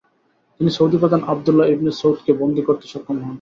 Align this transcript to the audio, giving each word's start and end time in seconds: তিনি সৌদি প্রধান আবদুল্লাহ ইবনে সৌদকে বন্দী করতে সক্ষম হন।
তিনি 0.59 0.69
সৌদি 0.77 0.97
প্রধান 1.01 1.21
আবদুল্লাহ 1.31 1.67
ইবনে 1.73 1.91
সৌদকে 2.01 2.31
বন্দী 2.41 2.61
করতে 2.67 2.85
সক্ষম 2.91 3.15
হন। 3.17 3.29